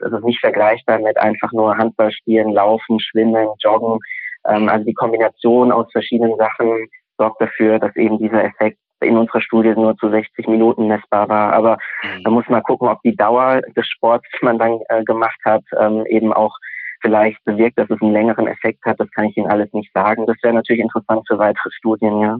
Es 0.00 0.12
ist 0.12 0.24
nicht 0.24 0.40
vergleichbar 0.40 0.98
mit 0.98 1.16
einfach 1.16 1.52
nur 1.52 1.76
Handball 1.76 2.12
spielen, 2.12 2.52
laufen, 2.52 3.00
schwimmen, 3.00 3.48
joggen. 3.60 3.98
Ähm, 4.46 4.68
also 4.68 4.84
die 4.84 4.94
Kombination 4.94 5.72
aus 5.72 5.90
verschiedenen 5.92 6.36
Sachen 6.36 6.88
sorgt 7.16 7.40
dafür, 7.40 7.78
dass 7.78 7.94
eben 7.96 8.18
dieser 8.18 8.44
Effekt 8.44 8.78
in 9.00 9.16
unserer 9.16 9.40
Studie 9.40 9.70
nur 9.70 9.96
zu 9.96 10.10
60 10.10 10.48
Minuten 10.48 10.88
messbar 10.88 11.28
war. 11.28 11.52
Aber 11.52 11.78
mhm. 12.02 12.24
da 12.24 12.30
muss 12.30 12.48
man 12.48 12.62
gucken, 12.62 12.88
ob 12.88 13.00
die 13.02 13.16
Dauer 13.16 13.62
des 13.76 13.86
Sports, 13.88 14.26
die 14.40 14.44
man 14.44 14.58
dann 14.58 14.80
äh, 14.88 15.04
gemacht 15.04 15.38
hat, 15.44 15.62
ähm, 15.78 16.04
eben 16.06 16.32
auch 16.32 16.56
vielleicht 17.00 17.42
bewirkt, 17.44 17.78
dass 17.78 17.90
es 17.90 18.00
einen 18.00 18.12
längeren 18.12 18.48
Effekt 18.48 18.84
hat. 18.84 18.98
Das 18.98 19.10
kann 19.12 19.26
ich 19.26 19.36
Ihnen 19.36 19.50
alles 19.50 19.72
nicht 19.72 19.92
sagen. 19.94 20.26
Das 20.26 20.36
wäre 20.42 20.54
natürlich 20.54 20.82
interessant 20.82 21.22
für 21.28 21.38
weitere 21.38 21.70
Studien, 21.70 22.20
ja. 22.20 22.38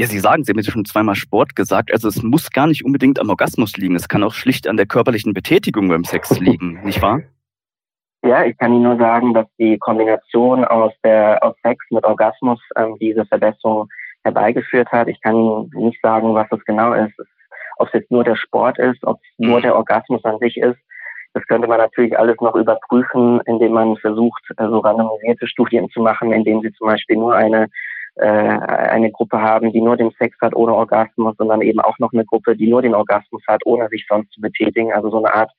Ja, 0.00 0.06
Sie 0.06 0.18
sagen, 0.18 0.44
Sie 0.44 0.50
haben 0.50 0.56
jetzt 0.56 0.70
schon 0.70 0.86
zweimal 0.86 1.14
Sport 1.14 1.54
gesagt. 1.54 1.92
Also 1.92 2.08
es 2.08 2.22
muss 2.22 2.50
gar 2.50 2.66
nicht 2.66 2.86
unbedingt 2.86 3.20
am 3.20 3.28
Orgasmus 3.28 3.76
liegen. 3.76 3.96
Es 3.96 4.08
kann 4.08 4.22
auch 4.22 4.32
schlicht 4.32 4.66
an 4.66 4.78
der 4.78 4.86
körperlichen 4.86 5.34
Betätigung 5.34 5.90
beim 5.90 6.04
Sex 6.04 6.30
liegen, 6.40 6.80
nicht 6.84 7.02
wahr? 7.02 7.20
Ja, 8.22 8.42
ich 8.46 8.56
kann 8.56 8.72
Ihnen 8.72 8.84
nur 8.84 8.96
sagen, 8.96 9.34
dass 9.34 9.46
die 9.58 9.76
Kombination 9.76 10.64
aus 10.64 10.94
der 11.04 11.44
aus 11.44 11.54
Sex 11.62 11.84
mit 11.90 12.02
Orgasmus 12.04 12.58
ähm, 12.76 12.96
diese 12.98 13.26
Verbesserung 13.26 13.88
herbeigeführt 14.24 14.90
hat. 14.90 15.06
Ich 15.08 15.20
kann 15.20 15.36
Ihnen 15.36 15.70
nicht 15.74 16.00
sagen, 16.00 16.32
was 16.34 16.48
das 16.48 16.64
genau 16.64 16.94
ist. 16.94 17.12
Ob 17.76 17.88
es 17.88 17.92
jetzt 17.92 18.10
nur 18.10 18.24
der 18.24 18.36
Sport 18.36 18.78
ist, 18.78 19.04
ob 19.04 19.18
es 19.22 19.28
nur 19.36 19.58
mhm. 19.58 19.64
der 19.64 19.76
Orgasmus 19.76 20.24
an 20.24 20.38
sich 20.38 20.56
ist. 20.56 20.78
Das 21.34 21.46
könnte 21.46 21.68
man 21.68 21.76
natürlich 21.76 22.18
alles 22.18 22.36
noch 22.40 22.54
überprüfen, 22.54 23.42
indem 23.44 23.72
man 23.72 23.98
versucht, 23.98 24.42
so 24.48 24.54
also 24.56 24.78
randomisierte 24.78 25.46
Studien 25.46 25.90
zu 25.90 26.00
machen, 26.00 26.32
indem 26.32 26.62
Sie 26.62 26.72
zum 26.72 26.86
Beispiel 26.86 27.16
nur 27.16 27.34
eine 27.34 27.68
äh, 28.20 28.26
eine 28.26 29.10
Gruppe 29.10 29.40
haben, 29.40 29.72
die 29.72 29.80
nur 29.80 29.96
den 29.96 30.10
Sex 30.18 30.36
hat 30.40 30.54
ohne 30.54 30.74
Orgasmus, 30.74 31.34
sondern 31.38 31.62
eben 31.62 31.80
auch 31.80 31.98
noch 31.98 32.12
eine 32.12 32.24
Gruppe, 32.24 32.56
die 32.56 32.68
nur 32.68 32.82
den 32.82 32.94
Orgasmus 32.94 33.42
hat, 33.48 33.62
ohne 33.64 33.88
sich 33.88 34.06
sonst 34.08 34.32
zu 34.32 34.40
betätigen. 34.40 34.92
Also 34.92 35.10
so 35.10 35.18
eine 35.18 35.32
Art 35.34 35.50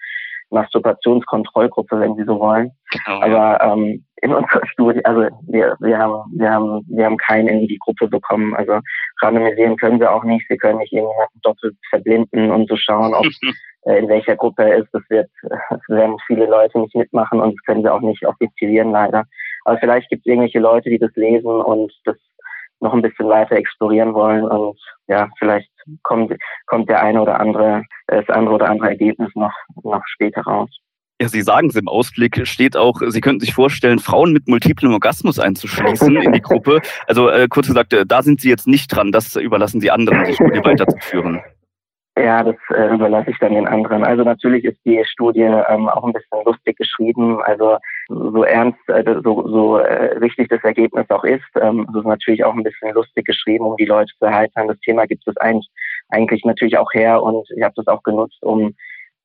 Masturbationskontrollgruppe, 0.51 1.99
wenn 1.99 2.15
Sie 2.15 2.23
so 2.23 2.39
wollen. 2.39 2.71
Genau, 2.91 3.21
Aber 3.21 3.63
ähm, 3.63 4.05
in 4.21 4.33
unserer 4.33 4.65
Studie, 4.67 5.03
also 5.05 5.27
wir, 5.47 5.75
wir 5.79 5.97
haben, 5.97 6.23
wir 6.37 6.51
haben, 6.51 6.85
wir 6.87 7.05
haben 7.05 7.17
keinen 7.17 7.47
in 7.47 7.67
die 7.67 7.79
Gruppe 7.79 8.07
bekommen. 8.07 8.53
Also 8.55 8.79
randomisieren 9.21 9.77
können 9.77 9.99
wir 9.99 10.13
auch 10.13 10.23
nicht. 10.23 10.47
Wir 10.49 10.57
können 10.57 10.79
nicht 10.79 10.93
irgendjemanden 10.93 11.41
doppelt 11.41 11.75
verblinden 11.89 12.51
und 12.51 12.69
so 12.69 12.75
schauen, 12.75 13.13
ob 13.13 13.25
äh, 13.85 13.97
in 13.97 14.07
welcher 14.09 14.35
Gruppe 14.35 14.63
er 14.63 14.77
ist. 14.77 14.89
Das 14.93 15.03
wird, 15.09 15.29
das 15.41 15.81
werden 15.87 16.17
viele 16.27 16.45
Leute 16.45 16.79
nicht 16.79 16.95
mitmachen 16.95 17.39
und 17.39 17.53
das 17.53 17.65
können 17.65 17.83
wir 17.83 17.93
auch 17.93 18.01
nicht 18.01 18.25
objektivieren 18.27 18.91
leider. 18.91 19.25
Aber 19.65 19.77
vielleicht 19.77 20.09
gibt 20.09 20.25
es 20.25 20.29
irgendwelche 20.29 20.59
Leute, 20.59 20.89
die 20.89 20.99
das 20.99 21.15
lesen 21.15 21.49
und 21.49 21.93
das 22.05 22.17
noch 22.81 22.93
ein 22.93 23.01
bisschen 23.01 23.27
weiter 23.27 23.55
explorieren 23.55 24.13
wollen 24.13 24.43
und 24.43 24.79
ja, 25.07 25.29
vielleicht 25.39 25.69
kommt, 26.03 26.33
kommt 26.65 26.89
der 26.89 27.01
eine 27.01 27.21
oder 27.21 27.39
andere, 27.39 27.83
das 28.07 28.27
andere 28.29 28.55
oder 28.55 28.69
andere 28.69 28.89
Ergebnis 28.89 29.29
noch, 29.35 29.53
noch 29.83 30.01
später 30.05 30.41
raus. 30.41 30.69
Ja, 31.21 31.27
Sie 31.27 31.43
sagen 31.43 31.67
es 31.69 31.75
im 31.75 31.87
Ausblick, 31.87 32.47
steht 32.47 32.75
auch, 32.75 32.99
Sie 33.07 33.21
könnten 33.21 33.41
sich 33.41 33.53
vorstellen, 33.53 33.99
Frauen 33.99 34.33
mit 34.33 34.47
multiplem 34.47 34.91
Orgasmus 34.91 35.37
einzuschließen 35.37 36.15
in 36.15 36.31
die 36.33 36.41
Gruppe. 36.41 36.81
Also 37.05 37.29
äh, 37.29 37.47
kurz 37.47 37.67
gesagt, 37.67 37.93
äh, 37.93 38.07
da 38.07 38.23
sind 38.23 38.41
Sie 38.41 38.49
jetzt 38.49 38.65
nicht 38.65 38.87
dran, 38.87 39.11
das 39.11 39.35
überlassen 39.35 39.81
Sie 39.81 39.91
anderen, 39.91 40.25
die 40.25 40.33
Studie 40.33 40.59
weiterzuführen. 40.63 41.41
Ja, 42.17 42.43
das 42.43 42.57
äh, 42.75 42.93
überlasse 42.93 43.31
ich 43.31 43.39
dann 43.39 43.53
den 43.53 43.67
anderen. 43.67 44.03
Also 44.03 44.23
natürlich 44.23 44.65
ist 44.65 44.79
die 44.83 45.01
Studie 45.05 45.43
ähm, 45.43 45.87
auch 45.87 46.03
ein 46.03 46.11
bisschen 46.11 46.43
lustig 46.45 46.77
geschrieben. 46.77 47.41
Also 47.41 47.77
so 48.09 48.43
ernst, 48.43 48.79
äh, 48.89 49.03
so, 49.23 49.47
so 49.47 49.77
äh, 49.77 50.17
richtig 50.17 50.49
das 50.49 50.61
Ergebnis 50.63 51.09
auch 51.09 51.23
ist, 51.23 51.47
ähm, 51.61 51.87
ist 51.95 52.05
natürlich 52.05 52.43
auch 52.43 52.53
ein 52.53 52.63
bisschen 52.63 52.93
lustig 52.93 53.25
geschrieben, 53.25 53.65
um 53.65 53.77
die 53.77 53.85
Leute 53.85 54.11
zu 54.19 54.25
erheitern. 54.25 54.67
Das 54.67 54.79
Thema 54.81 55.07
gibt 55.07 55.25
es 55.25 55.37
eigentlich, 55.37 55.69
eigentlich 56.09 56.43
natürlich 56.43 56.77
auch 56.77 56.93
her 56.93 57.23
und 57.23 57.47
ich 57.55 57.63
habe 57.63 57.73
das 57.77 57.87
auch 57.87 58.03
genutzt, 58.03 58.39
um 58.41 58.75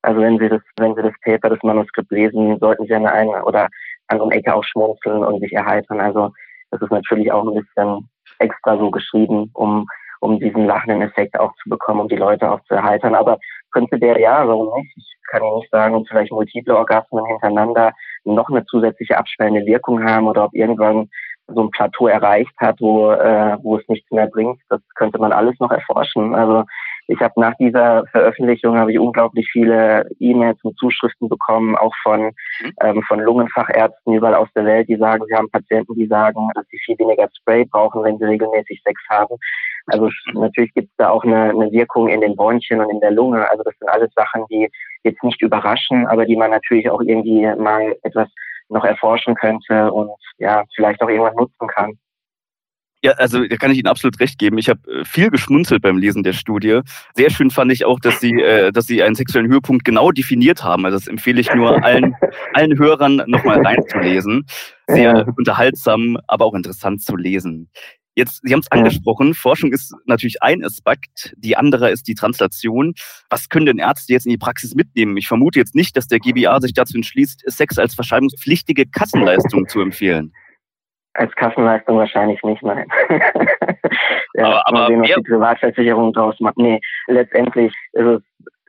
also 0.02 0.20
wenn 0.20 0.38
Sie 0.38 0.48
das, 0.48 0.62
wenn 0.76 0.94
Sie 0.94 1.02
das 1.02 1.14
Paper, 1.24 1.48
das 1.50 1.62
Manuskript 1.64 2.12
lesen, 2.12 2.58
sollten 2.60 2.86
Sie 2.86 2.94
an 2.94 3.02
der 3.02 3.14
einen 3.14 3.42
oder 3.42 3.68
anderen 4.06 4.30
Ecke 4.30 4.54
auch 4.54 4.62
schmunzeln 4.62 5.24
und 5.24 5.40
sich 5.40 5.52
erheitern. 5.52 6.00
Also 6.00 6.30
das 6.70 6.80
ist 6.80 6.92
natürlich 6.92 7.32
auch 7.32 7.44
ein 7.44 7.54
bisschen 7.54 8.08
extra 8.38 8.78
so 8.78 8.92
geschrieben, 8.92 9.50
um 9.54 9.86
um 10.26 10.40
diesen 10.40 10.66
lachenden 10.66 11.02
Effekt 11.02 11.38
auch 11.38 11.52
zu 11.62 11.70
bekommen, 11.70 12.00
um 12.00 12.08
die 12.08 12.16
Leute 12.16 12.50
auch 12.50 12.60
zu 12.64 12.74
erheitern. 12.74 13.14
Aber 13.14 13.38
prinzipiell 13.72 14.20
ja, 14.20 14.46
warum 14.46 14.74
nicht? 14.76 14.92
Ich 14.96 15.16
kann 15.30 15.42
Ihnen 15.42 15.56
nicht 15.56 15.70
sagen, 15.70 15.94
ob 15.94 16.08
vielleicht 16.08 16.32
multiple 16.32 16.76
Orgasmen 16.76 17.24
hintereinander 17.26 17.92
noch 18.24 18.48
eine 18.48 18.64
zusätzliche 18.66 19.16
abschwellende 19.16 19.66
Wirkung 19.66 20.04
haben 20.04 20.26
oder 20.26 20.44
ob 20.44 20.54
irgendwann 20.54 21.08
so 21.48 21.62
ein 21.62 21.70
Plateau 21.70 22.08
erreicht 22.08 22.54
hat, 22.58 22.80
wo, 22.80 23.12
äh, 23.12 23.56
wo 23.62 23.76
es 23.76 23.88
nichts 23.88 24.10
mehr 24.10 24.26
bringt. 24.26 24.60
Das 24.68 24.80
könnte 24.96 25.18
man 25.18 25.32
alles 25.32 25.54
noch 25.60 25.70
erforschen. 25.70 26.34
Also 26.34 26.64
ich 27.08 27.20
habe 27.20 27.40
nach 27.40 27.54
dieser 27.54 28.04
Veröffentlichung 28.10 28.76
habe 28.76 28.92
ich 28.92 28.98
unglaublich 28.98 29.48
viele 29.52 30.08
E-Mails 30.18 30.58
und 30.64 30.76
Zuschriften 30.76 31.28
bekommen, 31.28 31.76
auch 31.76 31.94
von 32.02 32.22
mhm. 32.22 32.32
ähm, 32.80 33.02
von 33.06 33.20
Lungenfachärzten 33.20 34.14
überall 34.14 34.34
aus 34.34 34.48
der 34.56 34.64
Welt, 34.64 34.88
die 34.88 34.96
sagen, 34.96 35.24
sie 35.28 35.34
haben 35.34 35.50
Patienten, 35.50 35.94
die 35.94 36.08
sagen, 36.08 36.48
dass 36.54 36.66
sie 36.68 36.78
viel 36.84 36.98
weniger 36.98 37.28
Spray 37.38 37.64
brauchen, 37.64 38.02
wenn 38.02 38.18
sie 38.18 38.24
regelmäßig 38.24 38.82
Sex 38.84 39.00
haben. 39.08 39.36
Also 39.86 40.10
natürlich 40.34 40.74
gibt 40.74 40.88
es 40.88 40.96
da 40.96 41.10
auch 41.10 41.24
eine, 41.24 41.50
eine 41.50 41.70
Wirkung 41.70 42.08
in 42.08 42.20
den 42.20 42.36
Bronchien 42.36 42.80
und 42.80 42.90
in 42.90 43.00
der 43.00 43.12
Lunge. 43.12 43.48
Also 43.50 43.62
das 43.62 43.74
sind 43.78 43.88
alles 43.88 44.10
Sachen, 44.14 44.44
die 44.50 44.68
jetzt 45.04 45.22
nicht 45.22 45.40
überraschen, 45.42 46.06
aber 46.06 46.26
die 46.26 46.36
man 46.36 46.50
natürlich 46.50 46.90
auch 46.90 47.00
irgendwie 47.00 47.46
mal 47.56 47.94
etwas 48.02 48.28
noch 48.68 48.84
erforschen 48.84 49.34
könnte 49.34 49.92
und 49.92 50.10
ja, 50.38 50.64
vielleicht 50.74 51.00
auch 51.02 51.08
irgendwann 51.08 51.36
nutzen 51.36 51.68
kann. 51.68 51.98
Ja, 53.02 53.12
also 53.12 53.46
da 53.46 53.56
kann 53.56 53.70
ich 53.70 53.78
Ihnen 53.78 53.86
absolut 53.86 54.18
recht 54.18 54.38
geben. 54.38 54.58
Ich 54.58 54.68
habe 54.68 54.80
äh, 54.90 55.04
viel 55.04 55.30
geschmunzelt 55.30 55.82
beim 55.82 55.98
Lesen 55.98 56.24
der 56.24 56.32
Studie. 56.32 56.80
Sehr 57.14 57.30
schön 57.30 57.50
fand 57.50 57.70
ich 57.70 57.84
auch, 57.84 58.00
dass 58.00 58.20
Sie, 58.20 58.32
äh, 58.32 58.72
dass 58.72 58.86
Sie 58.86 59.02
einen 59.02 59.14
sexuellen 59.14 59.48
Höhepunkt 59.48 59.84
genau 59.84 60.10
definiert 60.10 60.64
haben. 60.64 60.84
Also 60.84 60.98
das 60.98 61.06
empfehle 61.06 61.40
ich 61.40 61.54
nur 61.54 61.84
allen, 61.84 62.16
allen 62.54 62.76
Hörern 62.78 63.22
nochmal 63.26 63.64
reinzulesen. 63.64 64.46
Sehr 64.88 65.18
ja. 65.18 65.26
unterhaltsam, 65.36 66.18
aber 66.26 66.46
auch 66.46 66.54
interessant 66.54 67.02
zu 67.02 67.16
lesen. 67.16 67.70
Jetzt, 68.16 68.40
Sie 68.42 68.52
haben 68.54 68.60
es 68.60 68.72
angesprochen, 68.72 69.34
Forschung 69.34 69.72
ist 69.72 69.94
natürlich 70.06 70.42
ein 70.42 70.64
Aspekt, 70.64 71.34
die 71.36 71.54
andere 71.54 71.90
ist 71.90 72.08
die 72.08 72.14
Translation. 72.14 72.94
Was 73.28 73.50
können 73.50 73.66
denn 73.66 73.78
Ärzte 73.78 74.14
jetzt 74.14 74.24
in 74.24 74.30
die 74.30 74.38
Praxis 74.38 74.74
mitnehmen? 74.74 75.18
Ich 75.18 75.28
vermute 75.28 75.58
jetzt 75.58 75.74
nicht, 75.74 75.94
dass 75.98 76.06
der 76.08 76.18
GBA 76.18 76.58
sich 76.62 76.72
dazu 76.72 76.96
entschließt, 76.96 77.42
Sex 77.46 77.78
als 77.78 77.94
verschreibungspflichtige 77.94 78.86
Kassenleistung 78.86 79.68
zu 79.68 79.82
empfehlen. 79.82 80.32
Als 81.12 81.30
Kassenleistung 81.34 81.98
wahrscheinlich 81.98 82.42
nicht, 82.42 82.62
nein. 82.62 82.86
ja, 84.34 84.62
aber 84.64 84.66
aber 84.66 84.86
sehen, 84.86 85.02
was 85.02 85.10
die 85.14 85.22
Privatversicherung 85.22 86.14
draus 86.14 86.40
macht. 86.40 86.56
Nee, 86.56 86.80
letztendlich 87.08 87.74
ist 87.92 88.06
es, 88.06 88.22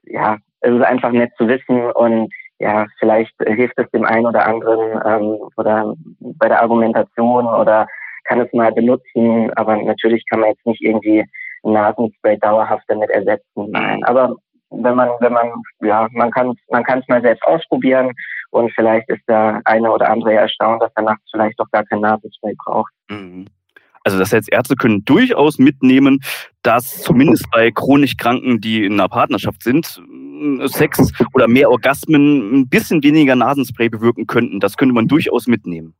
ja, 0.03 0.37
es 0.59 0.73
ist 0.73 0.83
einfach 0.83 1.11
nett 1.11 1.31
zu 1.37 1.47
wissen 1.47 1.89
und 1.91 2.33
ja, 2.59 2.85
vielleicht 2.99 3.33
hilft 3.45 3.77
es 3.77 3.89
dem 3.91 4.03
einen 4.03 4.25
oder 4.25 4.45
anderen 4.45 5.01
ähm, 5.05 5.39
oder 5.55 5.93
bei 6.19 6.49
der 6.49 6.61
Argumentation 6.61 7.45
oder 7.45 7.87
kann 8.27 8.41
es 8.41 8.51
mal 8.53 8.71
benutzen, 8.71 9.51
aber 9.55 9.77
natürlich 9.77 10.23
kann 10.29 10.41
man 10.41 10.49
jetzt 10.49 10.65
nicht 10.65 10.81
irgendwie 10.81 11.25
Nasenspray 11.63 12.37
dauerhaft 12.37 12.83
damit 12.87 13.09
ersetzen. 13.09 13.71
Nein, 13.71 14.03
aber 14.03 14.35
wenn 14.69 14.95
man, 14.95 15.09
wenn 15.19 15.33
man, 15.33 15.51
ja, 15.81 16.07
man 16.11 16.31
kann, 16.31 16.53
man 16.69 16.83
kann 16.83 16.99
es 16.99 17.07
mal 17.07 17.21
selbst 17.21 17.43
ausprobieren 17.43 18.11
und 18.51 18.71
vielleicht 18.73 19.09
ist 19.09 19.21
der 19.27 19.61
eine 19.65 19.91
oder 19.91 20.09
andere 20.09 20.33
erstaunt, 20.33 20.81
dass 20.81 20.91
er 20.95 21.03
nachts 21.03 21.23
vielleicht 21.31 21.59
doch 21.59 21.69
gar 21.71 21.85
kein 21.85 22.01
Nasenspray 22.01 22.53
braucht. 22.65 22.91
Mhm. 23.09 23.45
Also 24.03 24.19
das 24.19 24.31
heißt, 24.31 24.51
Ärzte 24.53 24.75
können 24.75 25.03
durchaus 25.03 25.59
mitnehmen, 25.59 26.19
dass 26.63 27.01
zumindest 27.01 27.45
bei 27.51 27.71
chronisch 27.71 28.15
Kranken, 28.15 28.61
die 28.61 28.85
in 28.85 28.93
einer 28.93 29.09
Partnerschaft 29.09 29.63
sind, 29.63 30.01
Sex 30.63 31.11
oder 31.33 31.49
mehr 31.49 31.69
Orgasmen 31.69 32.61
ein 32.61 32.69
bisschen 32.69 33.03
weniger 33.03 33.35
Nasenspray 33.35 33.89
bewirken 33.89 34.25
könnten. 34.25 34.61
Das 34.61 34.77
könnte 34.77 34.93
man 34.93 35.09
durchaus 35.09 35.47
mitnehmen. 35.47 35.93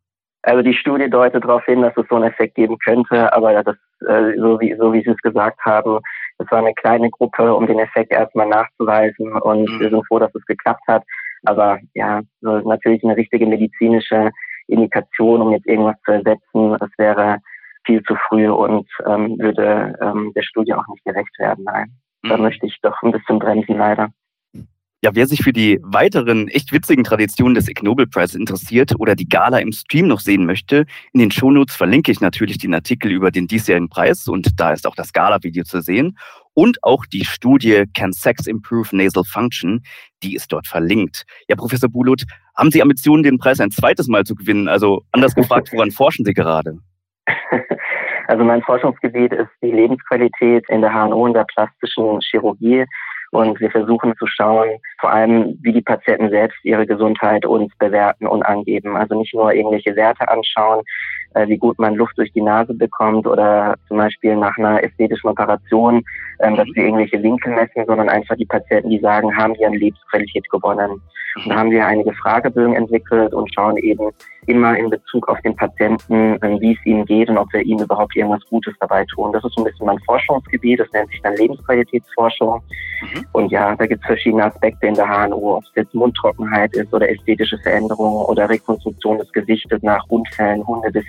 Also 0.48 0.62
die 0.62 0.74
Studie 0.74 1.10
deutet 1.10 1.44
darauf 1.44 1.66
hin, 1.66 1.82
dass 1.82 1.98
es 1.98 2.06
so 2.10 2.16
einen 2.16 2.32
Effekt 2.32 2.56
geben 2.56 2.77
könnte, 2.80 3.34
aber 3.34 3.63
das, 3.63 3.75
äh, 4.08 4.34
so 4.38 4.58
wie 4.62 4.74
so 4.80 4.94
wie 4.94 5.04
Sie 5.04 5.10
es 5.10 5.18
gesagt 5.18 5.60
haben, 5.66 6.00
es 6.38 6.50
war 6.50 6.60
eine 6.60 6.74
kleine 6.74 7.10
Gruppe, 7.10 7.54
um 7.54 7.68
den 7.68 7.80
Effekt 7.80 8.13
erstmal 8.13 8.48
nachzuweisen 8.48 9.34
und 9.42 9.70
mhm. 9.70 9.80
wir 9.82 9.89
sind 9.89 10.08
froh, 10.08 10.20
dass 10.20 10.34
es 10.34 10.46
geklappt 10.46 10.88
hat. 10.88 11.04
Aber 11.44 11.80
ja, 11.96 12.22
so 12.39 12.60
natürlich 12.60 13.04
eine 13.04 13.18
richtige 13.18 13.46
medizinische 13.46 14.32
Indikation, 14.68 15.42
um 15.42 15.51
jetzt 15.51 15.68
irgendwas 15.68 16.00
zu 16.06 16.13
ersetzen, 16.13 16.77
das 16.80 16.92
wäre 16.98 17.39
viel 17.86 18.01
zu 18.04 18.16
früh 18.30 18.48
und 18.48 18.88
ähm, 19.06 19.38
würde 19.39 19.98
ähm, 20.01 20.32
der 20.34 20.44
Studie 20.44 20.75
auch 20.75 20.88
nicht 20.88 21.04
gerecht 21.04 21.38
werden. 21.39 21.66
Nein, 21.66 21.92
mhm. 22.24 22.30
da 22.30 22.38
möchte 22.38 22.68
ich 22.68 22.80
doch 22.82 23.04
ein 23.04 23.12
bisschen 23.12 23.39
bremsen 23.39 23.77
leider. 23.77 24.12
Ja, 25.04 25.12
wer 25.13 25.27
sich 25.27 25.44
für 25.44 25.54
die 25.54 25.80
weiteren 25.84 26.48
echt 26.48 26.74
witzigen 26.74 27.04
Traditionen 27.04 27.54
des 27.54 27.68
Ig 27.70 27.84
Nobel 27.84 28.08
Prize 28.08 28.36
interessiert 28.36 28.94
oder 28.98 29.13
die 29.13 29.30
Gala 29.30 29.60
im 29.60 29.72
Stream 29.72 30.08
noch 30.08 30.20
sehen 30.20 30.48
möchte, 30.48 30.86
in 31.13 31.20
den 31.20 31.30
Shownotes 31.30 31.75
verlinke 31.75 32.12
ich 32.12 32.20
natürlich 32.20 32.58
den 32.58 32.74
Artikel 32.74 33.12
über 33.12 33.30
den 33.30 33.46
diesjährigen 33.46 33.89
Preis 33.89 34.27
und 34.27 34.60
da 34.60 34.74
ist 34.74 34.88
auch 34.88 34.96
das 34.96 35.13
Gala-Video 35.13 35.63
zu 35.66 35.82
sehen 35.82 36.18
und 36.56 36.84
auch 36.84 37.06
die 37.06 37.25
Studie 37.25 37.84
Can 37.94 38.12
Sex 38.12 38.48
Improve 38.48 38.88
Nasal 38.92 39.24
Function, 39.24 39.84
die 40.24 40.34
ist 40.34 40.51
dort 40.51 40.66
verlinkt. 40.66 41.25
Ja, 41.48 41.56
Professor 41.56 41.89
Bulut, 41.89 42.24
haben 42.56 42.72
Sie 42.72 42.82
Ambitionen, 42.82 43.22
den 43.22 43.38
Preis 43.38 43.60
ein 43.60 43.70
zweites 43.70 44.08
Mal 44.08 44.24
zu 44.24 44.34
gewinnen? 44.34 44.68
Also 44.68 45.04
anders 45.12 45.36
gefragt, 45.36 45.72
woran 45.74 45.92
forschen 45.92 46.25
Sie 46.25 46.34
gerade? 46.34 46.80
Also 48.27 48.44
mein 48.44 48.63
Forschungsgebiet 48.63 49.32
ist 49.32 49.51
die 49.62 49.72
Lebensqualität 49.72 50.66
in 50.70 50.82
der 50.82 50.92
HNO 50.92 51.25
und 51.25 51.34
der 51.34 51.46
plastischen 51.46 52.20
Chirurgie. 52.22 52.86
Und 53.31 53.60
wir 53.60 53.72
versuchen 53.72 54.15
zu 54.17 54.25
schauen, 54.27 54.69
vor 55.00 55.12
allem, 55.12 55.57
wie 55.62 55.74
die 55.74 55.81
Patienten 55.81 56.29
selbst 56.29 56.57
ihre 56.63 56.86
Gesundheit 56.86 57.46
uns 57.46 57.75
bewerten 57.77 58.27
und 58.27 58.43
angeben. 58.43 58.96
Also 58.96 59.19
nicht 59.19 59.34
nur 59.34 59.53
irgendwelche 59.53 59.96
Werte 59.96 60.27
anschauen, 60.29 60.84
äh, 61.34 61.48
wie 61.48 61.57
gut 61.57 61.77
man 61.79 61.96
Luft 61.96 62.17
durch 62.17 62.31
die 62.34 62.41
Nase 62.41 62.74
bekommt 62.74 63.27
oder 63.27 63.75
zum 63.88 63.98
Beispiel 63.98 64.36
nach 64.36 64.57
einer 64.57 64.84
ästhetischen 64.84 65.29
Operation, 65.29 66.03
ähm, 66.39 66.55
dass 66.55 66.67
mhm. 66.67 66.75
wir 66.75 66.84
irgendwelche 66.86 67.24
Winkel 67.24 67.53
messen, 67.53 67.86
sondern 67.86 68.10
einfach 68.10 68.36
die 68.36 68.46
Patienten, 68.46 68.89
die 68.89 69.00
sagen, 69.00 69.36
haben 69.36 69.53
die 69.55 69.65
an 69.65 69.74
Lebensqualität 69.74 70.50
gewonnen. 70.50 71.01
Und 71.36 71.50
da 71.50 71.55
haben 71.55 71.72
wir 71.72 71.86
einige 71.86 72.13
Fragebögen 72.13 72.75
entwickelt 72.75 73.34
und 73.34 73.53
schauen 73.53 73.77
eben 73.77 74.10
immer 74.48 74.77
in 74.77 74.89
Bezug 74.89 75.27
auf 75.27 75.39
den 75.41 75.55
Patienten, 75.55 76.41
äh, 76.41 76.60
wie 76.60 76.74
es 76.74 76.86
ihnen 76.86 77.05
geht 77.05 77.29
und 77.29 77.38
ob 77.38 77.51
wir 77.53 77.62
ihm 77.62 77.79
überhaupt 77.79 78.15
irgendwas 78.15 78.43
Gutes 78.50 78.74
dabei 78.79 79.05
tun. 79.05 79.34
Das 79.34 79.43
ist 79.43 79.53
so 79.55 79.62
ein 79.62 79.65
bisschen 79.65 79.86
mein 79.86 80.00
Forschungsgebiet, 80.00 80.79
das 80.79 80.91
nennt 80.93 81.10
sich 81.10 81.22
dann 81.22 81.36
Lebensqualitätsforschung. 81.36 82.62
Mhm. 83.01 83.25
Und 83.34 83.51
ja, 83.51 83.75
da 83.75 83.86
gibt 83.86 84.01
es 84.01 84.07
verschiedene 84.07 84.46
Aspekte 84.46 84.88
in 84.88 84.96
der 84.96 85.07
HNO, 85.07 85.57
ob 85.57 85.63
es 85.63 85.72
jetzt 85.75 85.93
Mundtrockenheit 85.93 86.74
ist 86.75 86.93
oder 86.93 87.10
ästhetische 87.10 87.57
Veränderungen 87.60 88.25
oder 88.25 88.50
Rekonstruktion 88.50 89.17
des 89.17 89.31
Gesichtes 89.34 89.84
nach 89.84 90.03
Unfällen, 90.07 90.63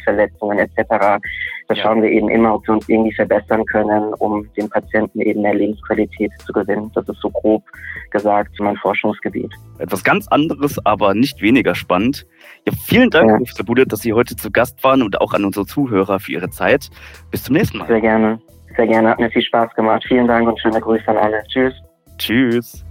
Hundebissverletzungen 0.09 0.59
etc. 0.59 1.21
Da 1.69 1.77
schauen 1.77 2.03
wir 2.03 2.11
eben 2.11 2.29
immer, 2.29 2.55
ob 2.55 2.67
wir 2.67 2.75
uns 2.75 2.89
irgendwie 2.89 3.15
verbessern 3.15 3.65
können, 3.67 4.15
um 4.15 4.49
den 4.55 4.69
Patienten 4.69 5.21
eben 5.21 5.43
mehr 5.43 5.55
Lebensqualität 5.55 6.31
zu 6.45 6.53
gewinnen. 6.53 6.91
Das 6.95 7.09
ist 7.09 7.21
so 7.21 7.31
grob 7.31 7.63
gesagt 8.11 8.59
mein 8.61 8.77
Forschungsgebiet. 8.77 9.53
Etwas 9.79 10.03
ganz 10.03 10.29
anderes, 10.29 10.85
aber 10.87 11.15
nicht 11.15 11.43
weniger 11.43 11.75
spannend. 11.75 12.27
Ja, 12.67 12.73
vielen 12.87 13.11
Dank, 13.11 13.31
ja. 13.31 13.37
Professor 13.37 13.67
Bude, 13.67 13.87
dass 13.87 14.01
Sie 14.01 14.13
heute 14.13 14.37
zu 14.37 14.51
Gast 14.51 14.83
waren 14.83 15.03
und 15.03 15.21
auch 15.21 15.35
an 15.35 15.45
unsere 15.45 15.67
Zuhörer 15.67 16.19
für 16.21 16.33
Ihre 16.33 16.51
Zeit. 16.51 16.91
Bis 17.31 17.45
zum 17.45 17.55
nächsten 17.55 17.79
Mal. 17.79 17.87
Sehr 17.87 18.01
gerne. 18.01 18.41
Sehr 18.77 18.87
gerne. 18.87 19.11
Hat 19.11 19.19
mir 19.19 19.31
viel 19.31 19.43
Spaß 19.43 19.75
gemacht. 19.75 20.05
Vielen 20.07 20.27
Dank 20.27 20.49
und 20.49 20.59
schöne 20.61 20.81
Grüße 20.81 21.09
an 21.09 21.19
alle. 21.19 21.43
Tschüss. 21.49 21.75
Tschüss. 22.17 22.85